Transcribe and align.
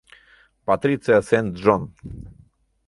Патриция 0.65 1.21
Сент-Джон 1.21 1.93